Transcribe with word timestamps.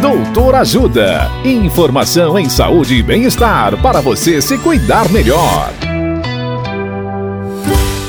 Doutor 0.00 0.54
Ajuda. 0.56 1.30
Informação 1.42 2.38
em 2.38 2.50
saúde 2.50 2.96
e 2.96 3.02
bem-estar 3.02 3.80
para 3.80 4.02
você 4.02 4.42
se 4.42 4.58
cuidar 4.58 5.10
melhor. 5.10 5.72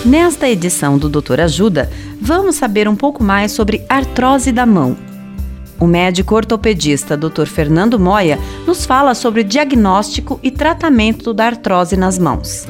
Nesta 0.06 0.50
edição 0.50 0.98
do 0.98 1.08
Doutor 1.08 1.40
Ajuda, 1.40 1.90
vamos 2.22 2.56
saber 2.56 2.90
um 2.90 2.96
pouco 2.96 3.24
mais 3.24 3.54
sobre 3.54 3.86
artrose 3.88 4.52
da 4.52 4.66
mão. 4.66 4.98
O 5.80 5.88
médico 5.88 6.36
ortopedista 6.36 7.16
Dr. 7.16 7.46
Fernando 7.46 7.98
Moya 7.98 8.38
nos 8.66 8.86
fala 8.86 9.16
sobre 9.16 9.44
diagnóstico 9.44 10.42
e 10.44 10.52
tratamento 10.52 11.34
da 11.34 11.46
artrose 11.46 11.96
nas 11.96 12.20
mãos. 12.20 12.68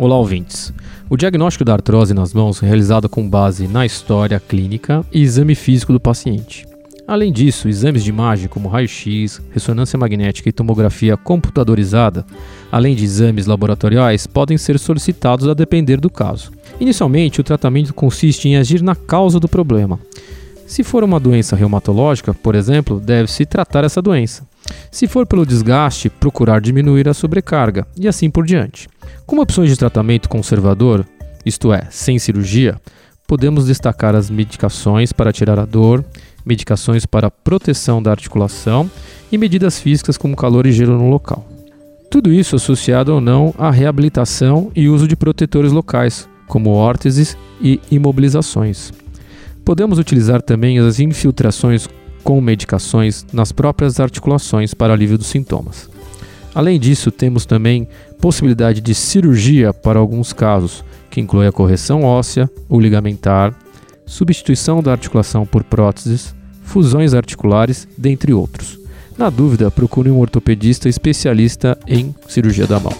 Olá, 0.00 0.16
ouvintes. 0.16 0.72
O 1.08 1.16
diagnóstico 1.16 1.64
da 1.64 1.74
artrose 1.74 2.12
nas 2.12 2.34
mãos 2.34 2.60
é 2.60 2.66
realizado 2.66 3.08
com 3.08 3.28
base 3.28 3.68
na 3.68 3.86
história 3.86 4.40
clínica 4.40 5.04
e 5.12 5.22
exame 5.22 5.54
físico 5.54 5.92
do 5.92 6.00
paciente. 6.00 6.71
Além 7.12 7.30
disso, 7.30 7.68
exames 7.68 8.02
de 8.02 8.08
imagem 8.08 8.48
como 8.48 8.70
raio-x, 8.70 9.38
ressonância 9.50 9.98
magnética 9.98 10.48
e 10.48 10.52
tomografia 10.52 11.14
computadorizada, 11.14 12.24
além 12.70 12.96
de 12.96 13.04
exames 13.04 13.44
laboratoriais, 13.44 14.26
podem 14.26 14.56
ser 14.56 14.78
solicitados 14.78 15.46
a 15.46 15.52
depender 15.52 16.00
do 16.00 16.08
caso. 16.08 16.50
Inicialmente, 16.80 17.38
o 17.38 17.44
tratamento 17.44 17.92
consiste 17.92 18.48
em 18.48 18.56
agir 18.56 18.82
na 18.82 18.96
causa 18.96 19.38
do 19.38 19.46
problema. 19.46 20.00
Se 20.66 20.82
for 20.82 21.04
uma 21.04 21.20
doença 21.20 21.54
reumatológica, 21.54 22.32
por 22.32 22.54
exemplo, 22.54 22.98
deve-se 22.98 23.44
tratar 23.44 23.84
essa 23.84 24.00
doença. 24.00 24.48
Se 24.90 25.06
for 25.06 25.26
pelo 25.26 25.44
desgaste, 25.44 26.08
procurar 26.08 26.62
diminuir 26.62 27.10
a 27.10 27.12
sobrecarga 27.12 27.86
e 27.94 28.08
assim 28.08 28.30
por 28.30 28.46
diante. 28.46 28.88
Como 29.26 29.42
opções 29.42 29.68
de 29.68 29.76
tratamento 29.76 30.30
conservador, 30.30 31.04
isto 31.44 31.74
é, 31.74 31.88
sem 31.90 32.18
cirurgia, 32.18 32.80
podemos 33.26 33.66
destacar 33.66 34.14
as 34.14 34.30
medicações 34.30 35.12
para 35.12 35.32
tirar 35.32 35.58
a 35.58 35.66
dor, 35.66 36.02
medicações 36.44 37.06
para 37.06 37.30
proteção 37.30 38.02
da 38.02 38.10
articulação 38.10 38.90
e 39.30 39.38
medidas 39.38 39.78
físicas 39.78 40.16
como 40.16 40.36
calor 40.36 40.66
e 40.66 40.72
gelo 40.72 40.98
no 40.98 41.08
local. 41.08 41.46
Tudo 42.10 42.32
isso 42.32 42.56
associado 42.56 43.14
ou 43.14 43.20
não 43.20 43.54
à 43.56 43.70
reabilitação 43.70 44.70
e 44.76 44.88
uso 44.88 45.08
de 45.08 45.16
protetores 45.16 45.72
locais, 45.72 46.28
como 46.46 46.70
órteses 46.70 47.36
e 47.60 47.80
imobilizações. 47.90 48.92
Podemos 49.64 49.98
utilizar 49.98 50.42
também 50.42 50.78
as 50.78 51.00
infiltrações 51.00 51.88
com 52.22 52.40
medicações 52.40 53.24
nas 53.32 53.52
próprias 53.52 53.98
articulações 53.98 54.74
para 54.74 54.92
alívio 54.92 55.18
dos 55.18 55.28
sintomas. 55.28 55.88
Além 56.54 56.78
disso, 56.78 57.10
temos 57.10 57.46
também 57.46 57.88
possibilidade 58.20 58.80
de 58.80 58.94
cirurgia 58.94 59.72
para 59.72 59.98
alguns 59.98 60.32
casos, 60.32 60.84
que 61.10 61.20
inclui 61.20 61.46
a 61.46 61.52
correção 61.52 62.04
óssea, 62.04 62.50
o 62.68 62.78
ligamentar, 62.78 63.54
substituição 64.04 64.82
da 64.82 64.92
articulação 64.92 65.46
por 65.46 65.64
próteses, 65.64 66.34
fusões 66.62 67.14
articulares, 67.14 67.86
dentre 67.96 68.32
outros. 68.32 68.78
Na 69.16 69.28
dúvida, 69.28 69.70
procure 69.70 70.10
um 70.10 70.18
ortopedista 70.18 70.88
especialista 70.88 71.78
em 71.86 72.14
cirurgia 72.28 72.66
da 72.66 72.80
mão. 72.80 72.92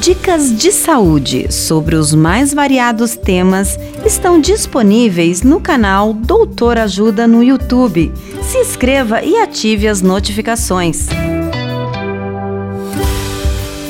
Dicas 0.00 0.56
de 0.56 0.72
saúde 0.72 1.52
sobre 1.52 1.94
os 1.94 2.12
mais 2.12 2.52
variados 2.52 3.14
temas 3.14 3.78
estão 4.04 4.40
disponíveis 4.40 5.42
no 5.42 5.60
canal 5.60 6.12
Doutor 6.12 6.76
Ajuda 6.76 7.28
no 7.28 7.40
YouTube. 7.40 8.12
Se 8.42 8.58
inscreva 8.58 9.22
e 9.22 9.36
ative 9.36 9.86
as 9.86 10.02
notificações. 10.02 11.06